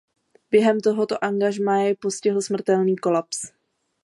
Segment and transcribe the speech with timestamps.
[0.51, 3.51] Během tohoto angažmá jej postihl smrtelný kolaps.